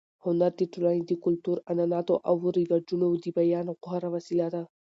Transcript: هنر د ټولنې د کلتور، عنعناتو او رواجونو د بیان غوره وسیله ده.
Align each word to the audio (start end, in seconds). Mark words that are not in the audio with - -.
هنر 0.23 0.51
د 0.57 0.61
ټولنې 0.73 1.01
د 1.05 1.13
کلتور، 1.23 1.57
عنعناتو 1.69 2.13
او 2.29 2.35
رواجونو 2.57 3.07
د 3.23 3.25
بیان 3.37 3.67
غوره 3.85 4.09
وسیله 4.15 4.47
ده. 4.53 4.61